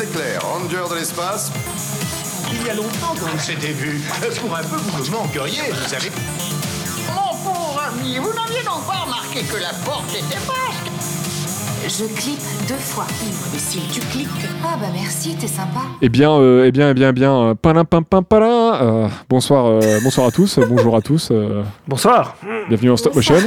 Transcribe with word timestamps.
l'éclair, 0.00 0.40
ranger 0.42 0.88
de 0.90 0.94
l'espace. 0.98 1.50
Il 2.52 2.66
y 2.66 2.70
a 2.70 2.74
longtemps 2.74 3.14
qu'on 3.20 3.38
s'était 3.38 3.72
vu. 3.72 4.00
Pour 4.40 4.54
un 4.56 4.62
peu, 4.62 4.76
vous 4.76 5.04
me 5.04 5.10
manqueriez, 5.16 5.62
vous 5.72 5.88
savez. 5.88 6.10
Mon 7.14 7.32
pauvre 7.44 7.82
ami, 7.88 8.16
vous 8.18 8.32
n'aviez 8.32 8.62
donc 8.64 8.86
pas 8.86 9.04
remarqué 9.04 9.40
que 9.42 9.56
la 9.56 9.70
porte 9.84 10.10
était 10.10 10.38
basque 10.46 11.88
Je 11.88 12.04
clique 12.20 12.40
deux 12.68 12.74
fois. 12.76 13.06
Et 13.54 13.58
si 13.58 13.80
tu 13.92 14.00
cliques. 14.00 14.28
Ah 14.64 14.76
bah 14.80 14.86
merci, 14.92 15.34
t'es 15.36 15.46
sympa. 15.48 15.80
Eh 16.02 16.08
bien, 16.08 16.30
euh, 16.32 16.64
eh 16.66 16.72
bien, 16.72 16.90
eh 16.90 16.94
bien, 16.94 17.08
eh 17.10 17.12
bien, 17.12 17.32
euh, 17.32 17.54
palin, 17.54 17.84
pam, 17.84 18.04
pam, 18.04 18.24
palin. 18.24 18.74
Euh, 18.80 19.08
bonsoir, 19.28 19.66
euh, 19.66 20.00
bonsoir 20.02 20.28
à 20.28 20.30
tous, 20.30 20.58
euh, 20.58 20.66
bonjour 20.66 20.96
à 20.96 21.00
tous. 21.00 21.28
euh, 21.30 21.62
Bonsoir. 21.88 22.36
bienvenue 22.68 22.90
en 22.90 22.96
Stop 22.96 23.14
Motion. 23.14 23.36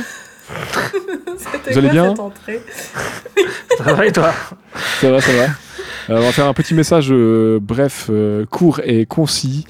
C'était 1.38 1.72
Vous 1.72 1.78
allez 1.78 1.90
bien 1.90 2.10
cette 2.10 2.20
entrée? 2.20 2.62
Ça 3.78 3.94
va 3.94 4.06
et 4.06 4.12
toi? 4.12 4.34
Ça 5.00 5.12
va, 5.12 5.22
ça 5.22 5.32
va. 5.32 5.46
Euh, 6.10 6.18
on 6.18 6.22
va 6.22 6.32
faire 6.32 6.48
un 6.48 6.54
petit 6.54 6.74
message 6.74 7.10
euh, 7.12 7.60
bref, 7.62 8.08
euh, 8.10 8.46
court 8.46 8.82
et 8.84 9.06
concis 9.06 9.66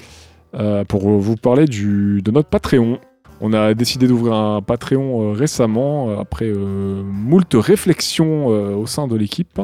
pour 0.88 1.08
vous 1.08 1.36
parler 1.36 1.66
du, 1.66 2.22
de 2.22 2.30
notre 2.32 2.48
Patreon. 2.48 2.98
On 3.40 3.52
a 3.52 3.72
décidé 3.74 4.08
d'ouvrir 4.08 4.34
un 4.34 4.62
Patreon 4.62 5.32
récemment, 5.32 6.18
après 6.18 6.50
moult 6.50 7.54
réflexions 7.54 8.46
au 8.48 8.84
sein 8.88 9.06
de 9.06 9.14
l'équipe. 9.14 9.60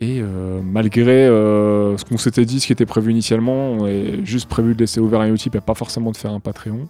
Et 0.00 0.22
malgré 0.64 1.26
ce 1.26 2.02
qu'on 2.06 2.16
s'était 2.16 2.46
dit, 2.46 2.58
ce 2.58 2.68
qui 2.68 2.72
était 2.72 2.86
prévu 2.86 3.10
initialement, 3.10 3.72
on 3.72 3.86
est 3.86 4.24
juste 4.24 4.48
prévu 4.48 4.74
de 4.74 4.80
laisser 4.80 4.98
ouvert 4.98 5.20
un 5.20 5.30
Utip 5.30 5.54
et 5.56 5.60
pas 5.60 5.74
forcément 5.74 6.10
de 6.10 6.16
faire 6.16 6.32
un 6.32 6.40
Patreon. 6.40 6.88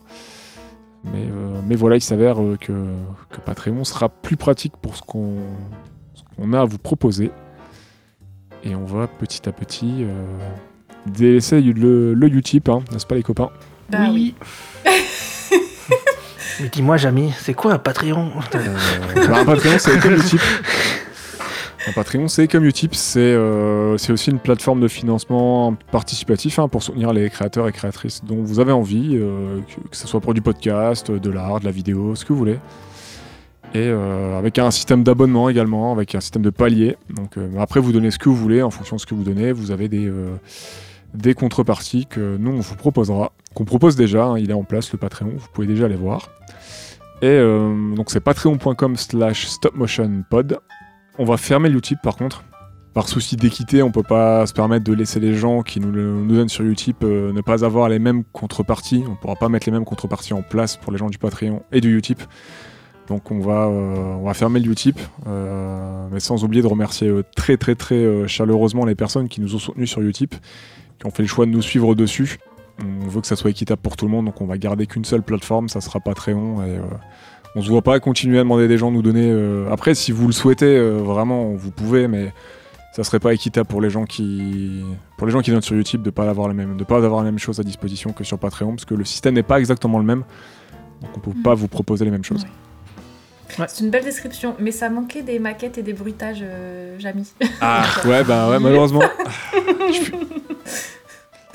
Mais, 1.02 1.26
mais 1.66 1.74
voilà, 1.74 1.96
il 1.96 2.02
s'avère 2.02 2.36
que, 2.60 2.72
que 3.30 3.40
Patreon 3.44 3.82
sera 3.82 4.08
plus 4.08 4.36
pratique 4.36 4.74
pour 4.80 4.94
ce 4.94 5.02
qu'on 5.02 6.52
a 6.52 6.60
à 6.60 6.64
vous 6.64 6.78
proposer. 6.78 7.32
Et 8.64 8.74
on 8.74 8.84
va 8.84 9.06
petit 9.06 9.48
à 9.48 9.52
petit 9.52 10.04
euh, 10.04 10.12
délaisser 11.06 11.60
le, 11.60 12.14
le 12.14 12.26
Utip, 12.28 12.68
hein, 12.68 12.82
n'est-ce 12.92 13.06
pas 13.06 13.14
les 13.14 13.22
copains? 13.22 13.50
Bah 13.88 14.08
oui. 14.12 14.34
Mais 16.60 16.68
dis-moi, 16.68 16.98
Jamy, 16.98 17.32
c'est 17.38 17.54
quoi 17.54 17.72
un 17.72 17.78
Patreon? 17.78 18.30
Bah, 18.52 19.38
un 19.40 19.44
Patreon, 19.44 19.78
c'est 19.78 19.98
comme 19.98 20.14
Utip. 20.14 20.40
Un 21.88 21.92
Patreon, 21.92 22.28
c'est 22.28 22.46
comme 22.46 22.66
Utip, 22.66 22.94
c'est 22.94 23.20
euh, 23.20 23.96
c'est 23.96 24.12
aussi 24.12 24.30
une 24.30 24.38
plateforme 24.38 24.80
de 24.80 24.88
financement 24.88 25.74
participatif 25.90 26.58
hein, 26.58 26.68
pour 26.68 26.82
soutenir 26.82 27.14
les 27.14 27.30
créateurs 27.30 27.66
et 27.66 27.72
créatrices 27.72 28.22
dont 28.22 28.42
vous 28.42 28.60
avez 28.60 28.72
envie, 28.72 29.16
euh, 29.16 29.60
que, 29.60 29.88
que 29.88 29.96
ce 29.96 30.06
soit 30.06 30.20
pour 30.20 30.34
du 30.34 30.42
podcast, 30.42 31.10
de 31.10 31.30
l'art, 31.30 31.60
de 31.60 31.64
la 31.64 31.70
vidéo, 31.70 32.14
ce 32.14 32.26
que 32.26 32.34
vous 32.34 32.38
voulez. 32.38 32.58
Et 33.72 33.86
euh, 33.86 34.36
avec 34.36 34.58
un 34.58 34.70
système 34.72 35.04
d'abonnement 35.04 35.48
également, 35.48 35.92
avec 35.92 36.14
un 36.16 36.20
système 36.20 36.42
de 36.42 36.50
palier. 36.50 36.96
Donc 37.14 37.36
euh, 37.36 37.48
après, 37.58 37.78
vous 37.78 37.92
donnez 37.92 38.10
ce 38.10 38.18
que 38.18 38.28
vous 38.28 38.34
voulez, 38.34 38.62
en 38.62 38.70
fonction 38.70 38.96
de 38.96 39.00
ce 39.00 39.06
que 39.06 39.14
vous 39.14 39.22
donnez, 39.22 39.52
vous 39.52 39.70
avez 39.70 39.88
des, 39.88 40.08
euh, 40.08 41.34
contreparties 41.34 42.06
que 42.06 42.36
nous, 42.36 42.50
on 42.50 42.58
vous 42.58 42.74
proposera, 42.74 43.32
qu'on 43.54 43.64
propose 43.64 43.94
déjà, 43.94 44.24
hein, 44.24 44.38
il 44.38 44.50
est 44.50 44.54
en 44.54 44.64
place 44.64 44.92
le 44.92 44.98
Patreon, 44.98 45.32
vous 45.36 45.48
pouvez 45.52 45.68
déjà 45.68 45.84
aller 45.84 45.94
voir. 45.94 46.30
Et 47.22 47.38
donc 47.96 48.10
c'est 48.10 48.20
patreon.com 48.20 48.96
slash 48.96 49.46
stopmotionpod. 49.46 50.58
On 51.18 51.26
va 51.26 51.36
fermer 51.36 51.68
le 51.68 51.76
Utip 51.76 51.98
par 52.02 52.16
contre. 52.16 52.44
Par 52.94 53.08
souci 53.08 53.36
d'équité, 53.36 53.82
on 53.82 53.90
peut 53.90 54.02
pas 54.02 54.46
se 54.46 54.54
permettre 54.54 54.84
de 54.84 54.94
laisser 54.94 55.20
les 55.20 55.34
gens 55.34 55.60
qui 55.60 55.80
nous, 55.80 55.92
nous 55.92 56.34
donnent 56.34 56.48
sur 56.48 56.64
Utip 56.64 57.02
ne 57.02 57.40
pas 57.42 57.62
avoir 57.62 57.90
les 57.90 57.98
mêmes 57.98 58.24
contreparties. 58.32 59.04
On 59.06 59.16
pourra 59.16 59.36
pas 59.36 59.50
mettre 59.50 59.66
les 59.66 59.72
mêmes 59.72 59.84
contreparties 59.84 60.32
en 60.32 60.40
place 60.40 60.78
pour 60.78 60.92
les 60.92 60.98
gens 60.98 61.10
du 61.10 61.18
Patreon 61.18 61.62
et 61.72 61.82
du 61.82 61.98
Utip. 61.98 62.22
Donc 63.10 63.32
on 63.32 63.40
va, 63.40 63.66
euh, 63.66 64.14
on 64.20 64.24
va 64.24 64.34
fermer 64.34 64.60
le 64.60 64.70
Utip, 64.70 64.98
euh, 65.26 66.06
mais 66.12 66.20
sans 66.20 66.44
oublier 66.44 66.62
de 66.62 66.68
remercier 66.68 67.08
euh, 67.08 67.24
très 67.34 67.56
très 67.56 67.74
très 67.74 68.28
chaleureusement 68.28 68.84
les 68.84 68.94
personnes 68.94 69.28
qui 69.28 69.40
nous 69.40 69.56
ont 69.56 69.58
soutenus 69.58 69.90
sur 69.90 70.00
Utip, 70.00 70.36
qui 70.98 71.06
ont 71.06 71.10
fait 71.10 71.24
le 71.24 71.28
choix 71.28 71.44
de 71.44 71.50
nous 71.50 71.60
suivre 71.60 71.96
dessus. 71.96 72.38
On 72.78 73.08
veut 73.08 73.20
que 73.20 73.26
ça 73.26 73.34
soit 73.34 73.50
équitable 73.50 73.82
pour 73.82 73.96
tout 73.96 74.04
le 74.04 74.12
monde, 74.12 74.26
donc 74.26 74.40
on 74.40 74.46
va 74.46 74.56
garder 74.58 74.86
qu'une 74.86 75.04
seule 75.04 75.22
plateforme, 75.22 75.68
ça 75.68 75.80
sera 75.80 75.98
Patreon. 75.98 76.62
Et, 76.62 76.78
on 77.56 77.62
se 77.62 77.68
voit 77.68 77.82
pas 77.82 77.98
continuer 77.98 78.38
à 78.38 78.42
demander 78.42 78.68
des 78.68 78.78
gens 78.78 78.92
de 78.92 78.94
nous 78.94 79.02
donner. 79.02 79.28
Après, 79.72 79.96
si 79.96 80.12
vous 80.12 80.28
le 80.28 80.32
souhaitez, 80.32 80.78
vraiment, 80.78 81.50
vous 81.54 81.72
pouvez, 81.72 82.06
mais 82.06 82.32
ça 82.92 83.02
serait 83.02 83.18
pas 83.18 83.34
équitable 83.34 83.68
pour 83.68 83.80
les 83.80 83.90
gens 83.90 84.04
qui, 84.04 84.84
pour 85.18 85.26
les 85.26 85.32
gens 85.32 85.40
qui 85.40 85.50
donnent 85.50 85.60
sur 85.60 85.74
YouTube 85.74 86.02
de 86.02 86.10
pas 86.10 86.30
avoir 86.30 86.46
la 86.46 86.54
même, 86.54 86.76
de 86.76 86.84
pas 86.84 86.98
avoir 86.98 87.24
la 87.24 87.30
même 87.32 87.40
chose 87.40 87.58
à 87.58 87.64
disposition 87.64 88.12
que 88.12 88.22
sur 88.22 88.38
Patreon, 88.38 88.70
parce 88.76 88.84
que 88.84 88.94
le 88.94 89.04
système 89.04 89.34
n'est 89.34 89.42
pas 89.42 89.58
exactement 89.58 89.98
le 89.98 90.04
même. 90.04 90.22
Donc 91.02 91.10
on 91.16 91.18
peut 91.20 91.42
pas 91.42 91.54
vous 91.54 91.66
proposer 91.66 92.04
les 92.04 92.12
mêmes 92.12 92.22
choses. 92.22 92.46
C'est 93.68 93.84
une 93.84 93.90
belle 93.90 94.04
description, 94.04 94.54
mais 94.58 94.70
ça 94.72 94.88
manquait 94.90 95.22
des 95.22 95.38
maquettes 95.38 95.78
et 95.78 95.82
des 95.82 95.92
bruitages, 95.92 96.40
euh, 96.42 96.96
Jamy. 96.98 97.30
Ah 97.60 97.84
ouais, 98.06 98.24
bah 98.24 98.48
ouais, 98.50 98.58
malheureusement. 98.58 99.02
Je 99.88 99.92
suis- 99.92 100.12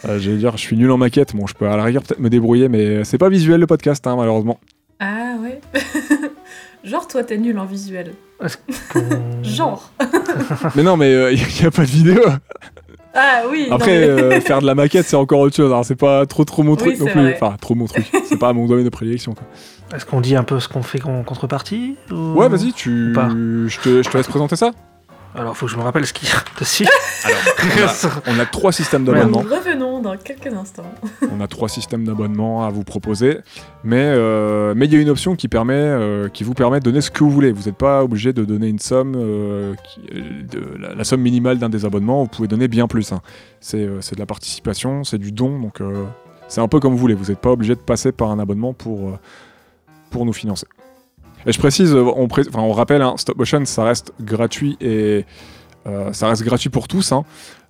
Euh, 0.07 0.19
J'allais 0.19 0.37
dire, 0.37 0.51
je 0.55 0.61
suis 0.61 0.77
nul 0.77 0.91
en 0.91 0.97
maquette. 0.97 1.35
Bon, 1.35 1.47
je 1.47 1.55
peux 1.55 1.67
à 1.67 1.75
la 1.77 1.83
rigueur 1.83 2.03
peut-être 2.03 2.19
me 2.19 2.29
débrouiller, 2.29 2.69
mais 2.69 3.03
c'est 3.03 3.17
pas 3.17 3.29
visuel 3.29 3.59
le 3.59 3.65
podcast, 3.67 4.05
hein, 4.05 4.15
malheureusement. 4.15 4.59
Ah 4.99 5.35
ouais 5.41 5.59
Genre, 6.83 7.07
toi, 7.07 7.23
t'es 7.23 7.37
nul 7.37 7.57
en 7.57 7.65
visuel. 7.65 8.13
Genre 9.41 9.91
mais 10.75 10.83
non, 10.83 10.97
mais 10.97 11.33
il 11.33 11.41
n'y 11.59 11.65
a 11.65 11.71
pas 11.71 11.81
de 11.83 11.87
vidéo. 11.87 12.21
Ah 13.15 13.43
oui 13.49 13.67
non, 13.69 13.75
Après, 13.77 13.97
mais- 13.99 14.07
euh, 14.07 14.41
faire 14.41 14.59
de 14.61 14.65
la 14.65 14.75
maquette, 14.75 15.05
c'est 15.05 15.15
encore 15.15 15.39
autre 15.39 15.55
chose. 15.55 15.71
hein. 15.71 15.81
C'est 15.83 15.95
pas 15.95 16.25
trop 16.25 16.43
trop 16.43 16.63
mon 16.63 16.71
Oui, 16.73 16.77
truc 16.77 16.99
non 16.99 17.05
c'est 17.05 17.11
plus. 17.13 17.21
vrai. 17.21 17.39
Enfin, 17.41 17.55
trop 17.59 17.73
mon 17.75 17.85
truc. 17.85 18.05
C'est 18.25 18.37
pas 18.39 18.51
mon 18.53 18.65
domaine 18.67 18.83
de 18.85 18.89
prédilection. 18.89 19.33
Est-ce 19.95 20.05
qu'on 20.05 20.19
dit 20.21 20.35
un 20.35 20.43
peu 20.43 20.59
ce 20.59 20.67
qu'on 20.67 20.81
fait 20.83 21.03
en 21.05 21.23
contrepartie 21.23 21.95
ou- 22.11 22.33
Ouais, 22.33 22.49
vas-y, 22.49 22.73
tu... 22.73 23.11
Ou 23.11 23.13
pas? 23.13 23.29
je, 23.29 23.79
te, 23.79 24.03
je 24.03 24.09
te 24.09 24.17
laisse 24.17 24.27
présenter 24.27 24.55
ça. 24.55 24.71
Alors, 25.37 25.57
faut 25.57 25.65
que 25.65 25.71
je 25.71 25.77
me 25.77 25.81
rappelle 25.83 26.05
ce 26.05 26.13
qu'il 26.13 26.29
y 26.29 26.31
a 26.31 26.35
dessus. 26.59 26.85
On 28.27 28.39
a 28.39 28.45
trois 28.45 28.71
systèmes 28.71 29.03
Nous 29.03 29.11
d'abonnement. 29.13 29.39
revenons 29.39 29.99
dans 29.99 30.15
quelques 30.17 30.47
instants. 30.53 30.89
On 31.31 31.41
a 31.41 31.47
trois 31.47 31.67
systèmes 31.67 32.05
d'abonnement 32.05 32.63
à 32.65 32.69
vous 32.69 32.83
proposer, 32.83 33.39
mais 33.83 34.03
euh, 34.05 34.73
mais 34.75 34.85
il 34.85 34.93
y 34.93 34.95
a 34.95 34.99
une 35.01 35.09
option 35.09 35.35
qui 35.35 35.47
permet, 35.47 35.73
euh, 35.73 36.29
qui 36.29 36.43
vous 36.43 36.53
permet 36.53 36.79
de 36.79 36.85
donner 36.85 37.01
ce 37.01 37.11
que 37.11 37.23
vous 37.23 37.31
voulez. 37.31 37.51
Vous 37.51 37.63
n'êtes 37.65 37.75
pas 37.77 38.03
obligé 38.03 38.31
de 38.33 38.45
donner 38.45 38.67
une 38.67 38.79
somme, 38.79 39.13
euh, 39.17 39.73
qui- 39.83 40.01
de, 40.09 40.77
la, 40.79 40.95
la 40.95 41.03
somme 41.03 41.21
minimale 41.21 41.57
d'un 41.57 41.69
des 41.69 41.83
abonnements. 41.85 42.23
Vous 42.23 42.29
pouvez 42.29 42.47
donner 42.47 42.67
bien 42.67 42.87
plus. 42.87 43.11
hein. 43.11 43.21
C'est 43.59 43.79
euh, 43.85 43.99
c'est 44.01 44.15
de 44.15 44.19
la 44.21 44.25
participation, 44.25 45.03
c'est 45.03 45.17
du 45.17 45.31
don, 45.33 45.59
donc 45.59 45.81
euh, 45.81 46.05
c'est 46.47 46.61
un 46.61 46.67
peu 46.67 46.79
comme 46.79 46.93
vous 46.93 46.97
voulez. 46.99 47.13
Vous 47.15 47.25
n'êtes 47.31 47.39
pas 47.41 47.51
obligé 47.51 47.75
de 47.75 47.79
passer 47.81 48.11
par 48.11 48.31
un 48.31 48.39
abonnement 48.39 48.73
pour 48.73 49.09
euh, 49.09 49.19
pour 50.11 50.25
nous 50.25 50.33
financer. 50.33 50.67
Et 51.45 51.51
je 51.51 51.59
précise, 51.59 51.93
euh, 51.93 52.03
on, 52.03 52.71
rappelle, 52.71 53.01
hein, 53.01 53.15
Stop 53.17 53.37
Motion, 53.37 53.63
ça 53.65 53.83
reste 53.83 54.13
gratuit 54.21 54.77
et 54.81 55.25
euh, 55.87 56.11
ça 56.11 56.27
reste 56.27 56.43
gratuit 56.43 56.69
pour 56.69 56.87
tous. 56.87 57.11
hein. 57.11 57.23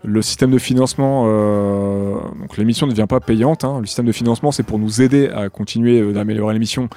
Le 0.03 0.21
système 0.21 0.51
de 0.51 0.57
financement, 0.59 1.25
euh, 1.27 2.13
donc 2.39 2.57
l'émission 2.57 2.87
ne 2.87 2.91
devient 2.91 3.07
pas 3.07 3.19
payante. 3.19 3.63
hein. 3.65 3.79
Le 3.81 3.85
système 3.85 4.05
de 4.05 4.11
financement, 4.11 4.51
c'est 4.51 4.63
pour 4.63 4.79
nous 4.79 5.01
aider 5.01 5.27
à 5.29 5.49
continuer 5.49 6.13
d'améliorer 6.13 6.53
l'émission 6.53 6.89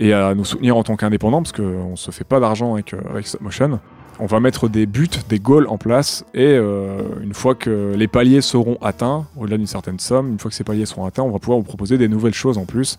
et 0.00 0.12
à 0.12 0.34
nous 0.34 0.44
soutenir 0.44 0.76
en 0.76 0.82
tant 0.82 0.96
qu'indépendants, 0.96 1.42
parce 1.42 1.52
qu'on 1.52 1.90
ne 1.92 1.96
se 1.96 2.10
fait 2.10 2.24
pas 2.24 2.40
d'argent 2.40 2.74
avec, 2.74 2.94
avec 2.94 3.26
Stopmotion. 3.28 3.78
On 4.20 4.26
va 4.26 4.38
mettre 4.38 4.68
des 4.68 4.86
buts, 4.86 5.08
des 5.28 5.40
goals 5.40 5.66
en 5.68 5.76
place, 5.76 6.24
et 6.34 6.44
euh, 6.46 7.02
une 7.22 7.34
fois 7.34 7.54
que 7.54 7.94
les 7.96 8.06
paliers 8.06 8.42
seront 8.42 8.78
atteints, 8.80 9.26
au-delà 9.36 9.56
d'une 9.56 9.66
certaine 9.66 9.98
somme, 9.98 10.30
une 10.30 10.38
fois 10.38 10.50
que 10.50 10.54
ces 10.54 10.62
paliers 10.62 10.86
seront 10.86 11.04
atteints, 11.04 11.24
on 11.24 11.30
va 11.30 11.40
pouvoir 11.40 11.58
vous 11.58 11.64
proposer 11.64 11.98
des 11.98 12.08
nouvelles 12.08 12.34
choses 12.34 12.56
en 12.56 12.64
plus, 12.64 12.96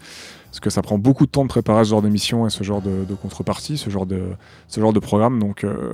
parce 0.48 0.60
que 0.60 0.70
ça 0.70 0.82
prend 0.82 0.98
beaucoup 0.98 1.26
de 1.26 1.32
temps 1.32 1.44
de 1.44 1.50
préparer 1.50 1.86
ce 1.86 1.92
genre 1.92 2.02
d'émission 2.02 2.46
et 2.46 2.50
ce 2.50 2.64
genre 2.64 2.82
de, 2.82 3.16
contrepartie, 3.22 3.78
ce 3.78 3.90
genre 3.90 4.06
de, 4.06 4.24
ce 4.68 4.82
genre 4.82 4.92
de 4.92 5.00
programme, 5.00 5.40
donc 5.40 5.64
euh, 5.64 5.94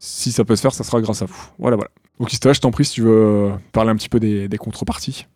si 0.00 0.32
ça 0.32 0.44
peut 0.44 0.56
se 0.56 0.62
faire, 0.62 0.74
ça 0.74 0.82
sera 0.82 1.00
grâce 1.00 1.22
à 1.22 1.26
vous. 1.26 1.48
Voilà, 1.58 1.76
voilà. 1.76 1.90
Okista, 2.18 2.52
je 2.52 2.60
t'en 2.60 2.70
prie 2.70 2.84
si 2.84 2.94
tu 2.94 3.02
veux 3.02 3.52
parler 3.72 3.90
un 3.90 3.96
petit 3.96 4.08
peu 4.08 4.18
des, 4.18 4.48
contreparties. 4.58 5.26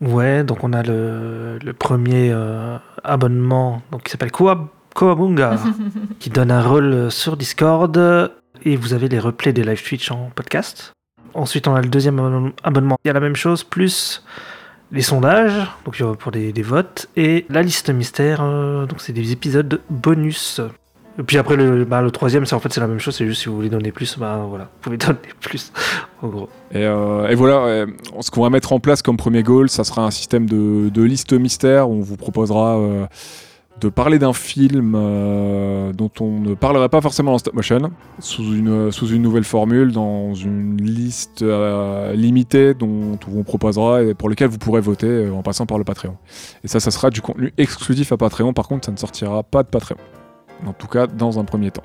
Ouais, 0.00 0.44
donc 0.44 0.62
on 0.62 0.72
a 0.72 0.82
le, 0.82 1.58
premier 1.78 2.30
euh, 2.30 2.78
abonnement 3.02 3.82
qui 4.04 4.10
s'appelle 4.12 4.30
Koa- 4.30 4.68
Koabunga, 4.94 5.58
qui 6.18 6.30
donne 6.30 6.50
un 6.50 6.62
rôle 6.62 7.10
sur 7.10 7.36
Discord, 7.36 8.30
et 8.64 8.76
vous 8.76 8.94
avez 8.94 9.08
les 9.08 9.18
replays 9.18 9.52
des 9.52 9.64
live 9.64 9.82
Twitch 9.82 10.10
en 10.10 10.30
podcast. 10.34 10.92
Ensuite, 11.34 11.68
on 11.68 11.74
a 11.74 11.82
le 11.82 11.88
deuxième 11.88 12.52
abonnement-. 12.62 12.96
Il 13.04 13.08
y 13.08 13.10
a 13.10 13.14
la 13.14 13.20
même 13.20 13.36
chose, 13.36 13.64
plus 13.64 14.24
les 14.92 15.02
sondages, 15.02 15.66
donc 15.84 16.00
euh, 16.00 16.14
pour 16.14 16.30
des, 16.30 16.52
des 16.52 16.62
votes, 16.62 17.08
et 17.16 17.46
la 17.48 17.62
liste 17.62 17.90
mystère, 17.90 18.40
euh, 18.42 18.86
donc 18.86 19.00
c'est 19.00 19.12
des 19.12 19.32
épisodes 19.32 19.80
bonus. 19.90 20.60
Et 21.18 21.22
puis 21.22 21.38
après, 21.38 21.56
le, 21.56 21.84
bah, 21.84 22.02
le 22.02 22.10
troisième, 22.10 22.44
c'est 22.44 22.54
en 22.54 22.60
fait 22.60 22.72
c'est 22.72 22.80
la 22.80 22.88
même 22.88 22.98
chose, 22.98 23.14
c'est 23.14 23.26
juste 23.26 23.42
si 23.42 23.48
vous 23.48 23.54
voulez 23.54 23.68
donner 23.68 23.92
plus, 23.92 24.18
bah 24.18 24.44
voilà, 24.48 24.64
vous 24.64 24.80
pouvez 24.80 24.96
donner 24.98 25.18
plus, 25.40 25.72
en 26.22 26.28
gros. 26.28 26.48
Et, 26.72 26.84
euh, 26.84 27.28
et 27.28 27.34
voilà, 27.34 27.58
euh, 27.66 27.86
ce 28.20 28.30
qu'on 28.30 28.42
va 28.42 28.50
mettre 28.50 28.72
en 28.72 28.80
place 28.80 29.00
comme 29.00 29.16
premier 29.16 29.42
goal, 29.42 29.68
ça 29.70 29.84
sera 29.84 30.02
un 30.02 30.10
système 30.10 30.46
de, 30.48 30.88
de 30.88 31.02
liste 31.02 31.32
mystère 31.32 31.88
où 31.88 31.94
on 31.94 32.00
vous 32.00 32.16
proposera 32.16 32.78
euh, 32.78 33.06
de 33.80 33.88
parler 33.88 34.18
d'un 34.18 34.32
film 34.32 34.94
euh, 34.96 35.92
dont 35.92 36.10
on 36.20 36.40
ne 36.40 36.54
parlerait 36.54 36.88
pas 36.88 37.00
forcément 37.00 37.34
en 37.34 37.38
stop 37.38 37.54
motion, 37.54 37.90
sous 38.20 38.54
une, 38.54 39.22
nouvelle 39.22 39.44
formule, 39.44 39.92
dans 39.92 40.34
une 40.34 40.80
liste 40.80 41.42
euh, 41.42 42.14
limitée 42.14 42.74
dont 42.74 43.18
on 43.26 43.30
vous 43.30 43.42
proposera 43.42 44.02
et 44.02 44.14
pour 44.14 44.28
lequel 44.28 44.48
vous 44.48 44.58
pourrez 44.58 44.80
voter 44.80 45.08
euh, 45.08 45.32
en 45.32 45.42
passant 45.42 45.66
par 45.66 45.78
le 45.78 45.84
Patreon. 45.84 46.16
Et 46.62 46.68
ça, 46.68 46.78
ça 46.78 46.90
sera 46.90 47.10
du 47.10 47.20
contenu 47.20 47.52
exclusif 47.58 48.12
à 48.12 48.16
Patreon, 48.16 48.52
par 48.52 48.68
contre, 48.68 48.86
ça 48.86 48.92
ne 48.92 48.96
sortira 48.96 49.42
pas 49.42 49.62
de 49.62 49.68
Patreon. 49.68 49.98
En 50.66 50.72
tout 50.72 50.86
cas, 50.86 51.06
dans 51.06 51.38
un 51.38 51.44
premier 51.44 51.70
temps. 51.70 51.84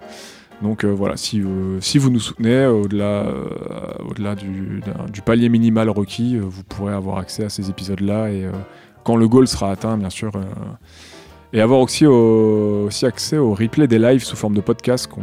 Donc 0.62 0.83
voilà, 0.83 1.15
si, 1.15 1.41
si 1.80 1.97
vous 1.97 2.09
nous 2.09 2.19
soutenez, 2.19 2.65
au-delà 2.65 3.25
du, 4.36 4.81
du 5.12 5.21
palier 5.21 5.47
minimal 5.47 5.89
requis, 5.89 6.38
vous 6.38 6.63
pourrez 6.63 6.94
avoir 6.94 7.18
accès 7.18 7.45
à 7.45 7.50
ces 7.50 7.69
épisodes-là 7.69 8.30
et 8.30 8.45
quand 9.06 9.15
le 9.15 9.27
goal 9.27 9.47
sera 9.47 9.71
atteint, 9.71 9.97
bien 9.97 10.09
sûr. 10.09 10.33
Euh, 11.54 11.57
et 11.57 11.62
avoir 11.62 11.80
aussi, 11.80 12.06
au- 12.06 12.86
aussi 12.88 13.06
accès 13.06 13.38
au 13.38 13.54
replay 13.54 13.88
des 13.88 14.00
lives 14.00 14.24
sous 14.24 14.36
forme 14.36 14.56
de 14.56 14.62
podcast 14.62 15.07
qu'on 15.07 15.22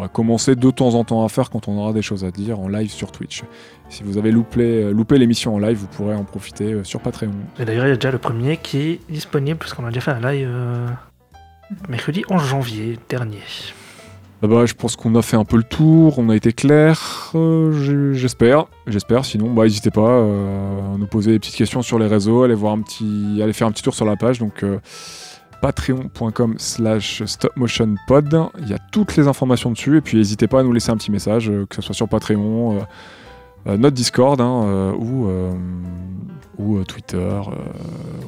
va 0.00 0.08
commencer 0.08 0.54
de 0.54 0.70
temps 0.70 0.94
en 0.94 1.04
temps 1.04 1.24
à 1.24 1.28
faire 1.28 1.48
quand 1.50 1.68
on 1.68 1.78
aura 1.78 1.92
des 1.92 2.02
choses 2.02 2.24
à 2.24 2.30
dire 2.30 2.58
en 2.60 2.68
live 2.68 2.90
sur 2.90 3.10
Twitch. 3.12 3.42
Si 3.88 4.02
vous 4.02 4.16
avez 4.18 4.30
loupé, 4.32 4.90
loupé 4.92 5.18
l'émission 5.18 5.54
en 5.54 5.58
live, 5.58 5.76
vous 5.78 5.86
pourrez 5.86 6.14
en 6.14 6.24
profiter 6.24 6.72
euh, 6.72 6.84
sur 6.84 7.00
Patreon. 7.00 7.30
Et 7.58 7.64
d'ailleurs, 7.64 7.86
il 7.86 7.90
y 7.90 7.92
a 7.92 7.96
déjà 7.96 8.10
le 8.10 8.18
premier 8.18 8.56
qui 8.56 8.78
est 8.78 9.00
disponible, 9.10 9.58
parce 9.58 9.74
qu'on 9.74 9.84
a 9.84 9.88
déjà 9.88 10.00
fait 10.00 10.10
un 10.12 10.32
live 10.32 10.48
euh, 10.50 10.86
mercredi 11.88 12.22
11 12.30 12.42
janvier 12.44 12.98
dernier. 13.08 13.38
Ah 14.44 14.48
bah, 14.48 14.66
je 14.66 14.74
pense 14.74 14.96
qu'on 14.96 15.14
a 15.14 15.22
fait 15.22 15.36
un 15.36 15.44
peu 15.44 15.56
le 15.56 15.62
tour, 15.62 16.18
on 16.18 16.28
a 16.28 16.34
été 16.34 16.52
clair, 16.52 17.30
euh, 17.36 18.12
j'espère. 18.12 18.66
J'espère, 18.88 19.24
sinon, 19.24 19.54
bah, 19.54 19.62
n'hésitez 19.62 19.92
pas 19.92 20.10
euh, 20.10 20.94
à 20.94 20.98
nous 20.98 21.06
poser 21.06 21.30
des 21.30 21.38
petites 21.38 21.54
questions 21.54 21.80
sur 21.80 21.96
les 21.96 22.08
réseaux, 22.08 22.42
allez, 22.42 22.54
voir 22.54 22.72
un 22.72 22.80
petit, 22.80 23.38
allez 23.40 23.52
faire 23.52 23.68
un 23.68 23.70
petit 23.70 23.84
tour 23.84 23.94
sur 23.94 24.04
la 24.04 24.16
page. 24.16 24.40
Donc, 24.40 24.64
euh, 24.64 24.80
patreon.com 25.60 26.56
slash 26.58 27.22
stopmotionpod. 27.24 28.48
Il 28.58 28.68
y 28.68 28.74
a 28.74 28.78
toutes 28.90 29.14
les 29.14 29.28
informations 29.28 29.70
dessus. 29.70 29.98
Et 29.98 30.00
puis, 30.00 30.18
n'hésitez 30.18 30.48
pas 30.48 30.58
à 30.58 30.62
nous 30.64 30.72
laisser 30.72 30.90
un 30.90 30.96
petit 30.96 31.12
message, 31.12 31.48
que 31.70 31.76
ce 31.76 31.82
soit 31.82 31.94
sur 31.94 32.08
Patreon, 32.08 32.84
notre 33.64 33.94
Discord, 33.94 34.40
hein, 34.40 34.92
ou, 34.98 35.28
ou 36.58 36.82
Twitter, 36.82 37.40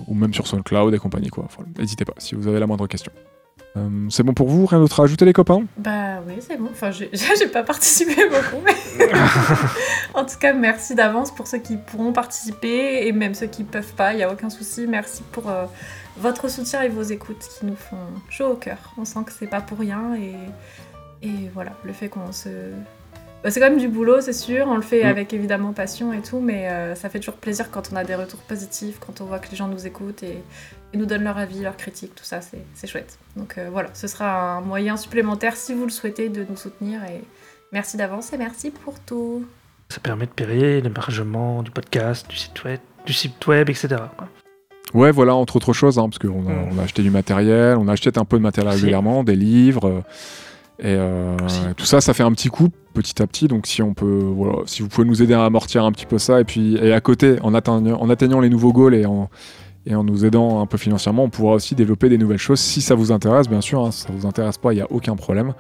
ou 0.07 0.15
même 0.15 0.33
sur 0.33 0.47
SoundCloud 0.47 0.95
et 0.95 0.99
compagnie. 0.99 1.31
N'hésitez 1.77 2.05
pas 2.05 2.15
si 2.19 2.37
vous 2.37 2.47
avez 2.47 2.61
la 2.61 2.69
moindre 2.69 2.87
question. 2.87 3.11
Euh, 3.77 3.89
c'est 4.09 4.23
bon 4.23 4.35
pour 4.35 4.49
vous 4.49 4.67
Rien 4.67 4.79
d'autre 4.79 5.01
à 5.01 5.05
ajouter, 5.05 5.25
les 5.25 5.33
copains? 5.33 5.65
Bah 5.77 6.21
oui, 6.27 6.35
c'est 6.39 6.57
bon. 6.57 6.69
Enfin, 6.71 6.91
j'ai 6.93 7.09
pas 7.53 7.63
participé 7.63 8.15
beaucoup, 8.29 8.63
mais. 8.65 8.75
en 10.15 10.25
tout 10.25 10.39
cas, 10.39 10.53
merci 10.53 10.95
d'avance 10.95 11.35
pour 11.35 11.47
ceux 11.47 11.59
qui 11.59 11.77
pourront 11.77 12.13
participer 12.13 13.07
et 13.07 13.13
même 13.13 13.35
ceux 13.35 13.47
qui 13.47 13.65
peuvent 13.65 13.95
pas, 13.95 14.13
il 14.13 14.19
n'y 14.19 14.23
a 14.23 14.33
aucun 14.33 14.51
souci. 14.51 14.87
Merci 14.87 15.23
pour 15.33 15.51
euh, 15.51 15.65
votre 16.17 16.49
soutien 16.49 16.83
et 16.83 16.89
vos 16.89 17.03
écoutes 17.03 17.49
qui 17.59 17.67
nous 17.67 17.77
font 17.77 17.97
chaud 18.31 18.53
au 18.53 18.57
cœur. 18.57 18.79
On 18.97 19.05
sent 19.05 19.21
que 19.27 19.33
c'est 19.33 19.49
pas 19.49 19.61
pour 19.61 19.79
rien 19.79 20.15
et, 20.15 21.27
et 21.27 21.51
voilà, 21.53 21.73
le 21.85 21.93
fait 21.93 22.09
qu'on 22.09 22.31
se. 22.33 22.49
Bah, 23.43 23.51
c'est 23.51 23.61
quand 23.61 23.69
même 23.69 23.79
du 23.79 23.89
boulot, 23.89 24.21
c'est 24.21 24.33
sûr. 24.33 24.67
On 24.69 24.77
le 24.77 24.83
fait 24.83 25.05
Mm. 25.05 25.09
avec 25.09 25.35
évidemment 25.35 25.73
passion 25.73 26.13
et 26.13 26.23
tout, 26.23 26.41
mais 26.41 26.69
euh, 26.71 26.95
ça 26.95 27.09
fait 27.11 27.19
toujours 27.19 27.35
plaisir 27.35 27.71
quand 27.71 27.91
on 27.93 27.97
a 27.97 28.05
des 28.05 28.15
retours 28.15 28.41
positifs, 28.41 28.99
quand 29.05 29.21
on 29.21 29.25
voit 29.25 29.39
que 29.41 29.51
les 29.51 29.57
gens 29.57 29.69
nous 29.69 29.87
écoutent 29.87 30.23
et, 30.23 30.39
et 30.95 30.97
nous 30.97 31.07
donnent 31.07 31.25
leur 31.25 31.37
avis, 31.37 31.61
leurs 31.61 31.77
critiques, 31.77 32.15
tout 32.15 32.25
ça, 32.25 32.41
c'est 32.41 32.65
c'est 32.75 32.87
chouette. 32.87 33.19
Donc 33.37 33.59
euh, 33.59 33.69
voilà, 33.71 33.91
ce 33.95 34.07
sera 34.07 34.55
un 34.57 34.61
moyen 34.61 34.97
supplémentaire 34.97 35.57
si 35.57 35.75
vous 35.75 35.85
le 35.85 35.91
souhaitez 35.91 36.29
de 36.29 36.47
nous 36.49 36.57
soutenir 36.57 37.03
et 37.05 37.21
merci 37.73 37.97
d'avance 37.97 38.33
et 38.33 38.39
merci 38.39 38.71
pour 38.71 38.99
tout. 39.01 39.45
Ça 39.91 39.99
permet 40.01 40.27
de 40.27 40.31
payer 40.31 40.81
l'hébergement 40.81 41.63
du 41.63 41.71
podcast, 41.71 42.27
du 42.31 42.37
site 42.37 42.65
web, 42.65 42.81
du 43.05 43.13
site 43.13 43.47
web 43.47 43.69
etc. 43.69 43.89
quoi. 44.17 44.29
Ouais, 44.95 45.11
voilà, 45.11 45.35
entre 45.35 45.57
autres 45.57 45.73
choses, 45.73 45.99
hein, 45.99 46.09
parce 46.09 46.19
qu'on 46.19 46.47
a, 46.47 46.73
Mm. 46.73 46.79
a 46.79 46.83
acheté 46.85 47.03
du 47.03 47.11
matériel, 47.11 47.77
on 47.79 47.89
achète 47.89 48.17
un 48.17 48.25
peu 48.25 48.37
de 48.39 48.43
matériel 48.43 48.73
Aussi. 48.73 48.83
régulièrement, 48.83 49.25
des 49.25 49.35
livres, 49.35 49.89
euh, 49.89 50.01
et 50.79 50.95
euh, 50.97 51.37
tout 51.77 51.85
ça, 51.85 52.01
ça 52.01 52.15
fait 52.15 52.23
un 52.23 52.33
petit 52.33 52.49
coup 52.49 52.69
petit 52.95 53.21
à 53.21 53.27
petit. 53.27 53.49
Donc 53.49 53.67
si 53.67 53.83
on 53.83 53.93
peut, 53.93 54.23
voilà, 54.37 54.59
si 54.67 54.83
vous 54.83 54.89
pouvez 54.89 55.07
nous 55.07 55.21
aider 55.21 55.35
à 55.35 55.45
amortir 55.45 55.85
un 55.85 55.91
petit 55.91 56.07
peu 56.07 56.19
ça, 56.19 56.41
et 56.41 56.45
puis 56.45 56.77
et 56.77 56.93
à 56.93 57.01
côté, 57.01 57.39
en 57.43 57.55
atteignant, 57.55 58.01
en 58.01 58.09
atteignant 58.09 58.39
les 58.41 58.49
nouveaux 58.49 58.73
goals 58.73 58.95
et 58.95 59.05
en 59.05 59.29
et 59.87 59.95
en 59.95 60.05
nous 60.05 60.25
aidant 60.25 60.61
un 60.61 60.67
peu 60.67 60.79
financièrement, 60.79 61.25
on 61.25 61.31
pourra 61.31 61.55
aussi 61.55 61.75
développer 61.75 62.09
des 62.09 62.19
nouvelles 62.19 62.39
choses 62.39 62.61
si 62.61 62.81
ça 62.81 62.95
vous 62.95 63.13
intéresse, 63.13 63.49
bien 63.49 63.61
sûr. 63.61 63.85
hein, 63.85 63.91
si 63.91 64.03
ça 64.03 64.09
vous 64.13 64.27
intéresse 64.27 64.59
pas, 64.59 64.73
il 64.73 64.79
y 64.79 64.83
a 64.83 64.91
aucun 64.91 65.17
problème. 65.17 65.53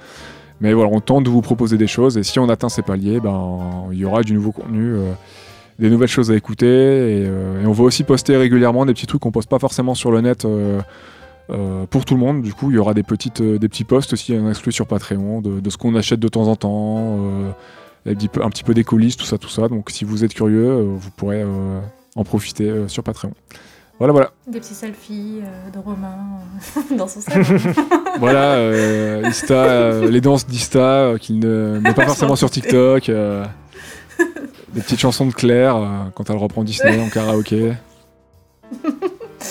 Mais 0.60 0.72
voilà, 0.72 0.90
on 0.92 1.00
tente 1.00 1.24
de 1.24 1.30
vous 1.30 1.42
proposer 1.42 1.76
des 1.76 1.86
choses, 1.86 2.16
et 2.16 2.22
si 2.22 2.38
on 2.38 2.48
atteint 2.48 2.68
ces 2.68 2.82
paliers, 2.82 3.20
ben 3.20 3.88
il 3.92 3.98
y 3.98 4.04
aura 4.04 4.22
du 4.22 4.32
nouveau 4.32 4.52
contenu. 4.52 4.94
euh, 4.94 5.12
des 5.78 5.90
nouvelles 5.90 6.08
choses 6.08 6.30
à 6.30 6.36
écouter 6.36 6.66
et, 6.66 7.24
euh, 7.26 7.62
et 7.62 7.66
on 7.66 7.72
va 7.72 7.82
aussi 7.82 8.04
poster 8.04 8.36
régulièrement 8.36 8.86
des 8.86 8.94
petits 8.94 9.08
trucs 9.08 9.20
qu'on 9.20 9.32
poste 9.32 9.48
pas 9.48 9.58
forcément 9.58 9.96
sur 9.96 10.12
le 10.12 10.20
net 10.20 10.44
euh, 10.44 10.80
pour 11.90 12.04
tout 12.04 12.14
le 12.14 12.20
monde. 12.20 12.42
Du 12.42 12.54
coup, 12.54 12.70
il 12.70 12.74
y 12.74 12.78
aura 12.78 12.94
des, 12.94 13.02
petites, 13.02 13.42
des 13.42 13.68
petits 13.68 13.84
posts 13.84 14.12
aussi 14.12 14.38
en 14.38 14.48
exclu 14.48 14.72
sur 14.72 14.86
Patreon 14.86 15.40
de, 15.40 15.68
ce 15.68 15.76
qu'on 15.76 15.94
achète 15.96 16.20
de 16.20 16.28
temps 16.28 16.46
en 16.46 16.56
temps, 16.56 17.18
un, 18.06 18.14
petit 18.14 18.64
peu, 18.64 18.72
des 18.72 18.84
coulisses, 18.84 19.16
tout 19.16 19.26
ça, 19.26 19.36
tout 19.36 19.48
ça. 19.48 19.68
Donc, 19.68 19.90
si 19.90 20.04
vous 20.04 20.24
êtes 20.24 20.32
curieux, 20.32 20.80
vous 20.96 21.10
pourrez 21.10 21.44
en 22.14 22.24
profiter 22.24 22.88
sur 22.88 23.02
Patreon. 23.02 23.32
Voilà, 23.98 24.12
voilà. 24.12 24.30
Des 24.46 24.58
petits 24.60 24.74
selfies 24.74 25.40
euh, 25.42 25.70
de 25.70 25.78
Romain 25.78 26.16
euh, 26.76 26.80
dans 26.96 27.06
son 27.06 27.20
salon. 27.20 27.44
voilà, 28.18 28.54
euh, 28.54 29.22
Ista, 29.28 30.00
les 30.00 30.20
danses 30.20 30.46
d'Ista 30.46 31.12
qu'il 31.20 31.38
ne 31.38 31.78
met 31.78 31.94
pas 31.94 32.04
forcément 32.06 32.36
sur 32.36 32.50
TikTok. 32.50 33.06
des 33.08 34.80
petites 34.80 35.00
chansons 35.00 35.26
de 35.26 35.32
Claire 35.32 35.76
quand 36.14 36.28
elle 36.28 36.36
reprend 36.36 36.64
Disney 36.64 37.00
en 37.00 37.08
karaoké. 37.08 37.72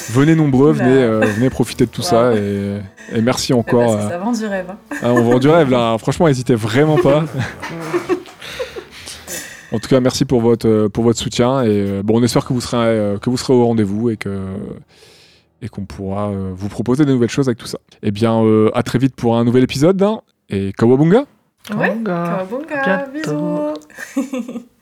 Venez 0.09 0.35
nombreux, 0.35 0.71
venez, 0.73 1.07
venez 1.33 1.49
profiter 1.49 1.85
de 1.85 1.91
tout 1.91 2.01
ça 2.01 2.33
et, 2.33 2.79
et 3.13 3.21
merci 3.21 3.53
encore. 3.53 3.91
c'est 3.99 4.05
euh, 4.05 4.09
ça 4.09 4.17
vend 4.17 4.31
du 4.31 4.45
rêve. 4.45 4.65
hein. 4.69 4.77
ah, 5.01 5.11
on 5.13 5.21
vend 5.21 5.39
du 5.39 5.47
rêve 5.49 5.69
là, 5.69 5.95
franchement, 5.99 6.27
n'hésitez 6.27 6.55
vraiment 6.55 6.97
pas. 6.97 7.23
En 9.73 9.79
tout 9.79 9.89
cas, 9.89 9.99
merci 9.99 10.23
pour 10.23 10.39
votre, 10.39 10.67
euh, 10.67 10.87
pour 10.87 11.03
votre 11.03 11.17
soutien 11.17 11.63
et 11.63 11.67
euh, 11.69 12.03
bon, 12.03 12.19
on 12.19 12.23
espère 12.23 12.45
que 12.45 12.53
vous 12.53 12.61
serez, 12.61 12.77
euh, 12.77 13.17
que 13.17 13.31
vous 13.31 13.37
serez 13.37 13.53
au 13.53 13.65
rendez-vous 13.65 14.11
et 14.11 14.17
que 14.17 14.39
et 15.63 15.69
qu'on 15.69 15.85
pourra 15.85 16.29
vous 16.29 16.67
proposer 16.67 17.05
de 17.05 17.13
nouvelles 17.13 17.29
choses 17.29 17.47
avec 17.47 17.57
tout 17.57 17.67
ça. 17.67 17.79
Eh 18.01 18.11
bien, 18.11 18.43
euh, 18.43 18.69
à 18.73 18.83
très 18.83 18.99
vite 18.99 19.15
pour 19.15 19.37
un 19.37 19.45
nouvel 19.45 19.63
épisode 19.63 20.01
hein, 20.03 20.19
et 20.49 20.73
Kawabunga 20.73 21.23
Ouais, 21.75 21.97
Kawabunga. 22.03 23.07
Bisous 23.13 23.73